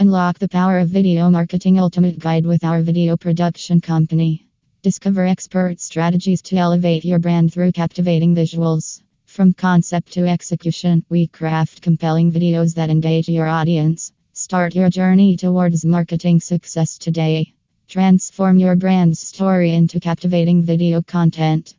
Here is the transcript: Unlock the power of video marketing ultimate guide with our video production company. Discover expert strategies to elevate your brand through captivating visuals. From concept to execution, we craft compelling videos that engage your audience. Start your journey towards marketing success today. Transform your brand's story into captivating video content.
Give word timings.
Unlock 0.00 0.38
the 0.38 0.48
power 0.48 0.78
of 0.78 0.90
video 0.90 1.28
marketing 1.28 1.80
ultimate 1.80 2.20
guide 2.20 2.46
with 2.46 2.62
our 2.62 2.82
video 2.82 3.16
production 3.16 3.80
company. 3.80 4.46
Discover 4.80 5.26
expert 5.26 5.80
strategies 5.80 6.40
to 6.42 6.56
elevate 6.56 7.04
your 7.04 7.18
brand 7.18 7.52
through 7.52 7.72
captivating 7.72 8.32
visuals. 8.32 9.02
From 9.26 9.52
concept 9.52 10.12
to 10.12 10.28
execution, 10.28 11.04
we 11.08 11.26
craft 11.26 11.82
compelling 11.82 12.30
videos 12.30 12.76
that 12.76 12.90
engage 12.90 13.28
your 13.28 13.48
audience. 13.48 14.12
Start 14.34 14.76
your 14.76 14.88
journey 14.88 15.36
towards 15.36 15.84
marketing 15.84 16.38
success 16.38 16.96
today. 16.96 17.54
Transform 17.88 18.60
your 18.60 18.76
brand's 18.76 19.18
story 19.18 19.74
into 19.74 19.98
captivating 19.98 20.62
video 20.62 21.02
content. 21.02 21.74